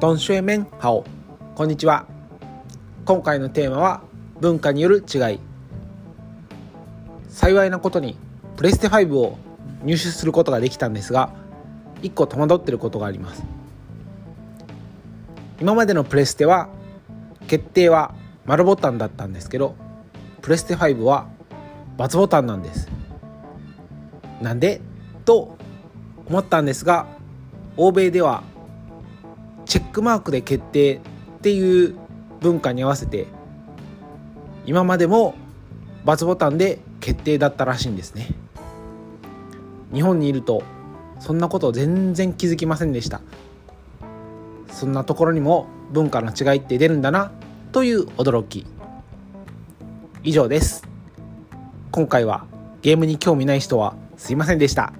[0.00, 1.04] トンシュエメンハオ。
[1.56, 2.06] こんにちは。
[3.04, 4.02] 今回のテーマは
[4.40, 5.40] 文化による違い。
[7.28, 8.16] 幸いなことに
[8.56, 9.38] プレステ5を
[9.82, 11.34] 入手することができたんですが
[12.02, 13.42] 1個戸惑ってることがあります。
[15.60, 16.68] 今までのプレステは
[17.48, 18.14] 決定は
[18.46, 19.74] 丸ボタンだったんですけど
[20.42, 21.26] プレステ5は
[21.96, 22.88] ×ボタンなんです。
[24.40, 24.80] なんで？
[25.24, 25.56] と
[26.28, 27.08] 思ったんですが
[27.76, 28.44] 欧米では
[29.68, 31.00] チェックマークで決定っ
[31.42, 31.94] ていう
[32.40, 33.26] 文化に合わせて
[34.66, 35.34] 今までも
[36.04, 38.28] ×ボタンで決定だったらしいんですね。
[39.92, 40.62] 日本にいると
[41.20, 43.20] そんなこと全然気づきませんでした。
[44.70, 47.32] そんなところにも文化の違いって出るんだな
[47.72, 48.66] という驚き。
[50.22, 50.82] 以上です。
[51.90, 52.46] 今回は
[52.80, 54.92] ゲームに興味ない人はすいませんでした。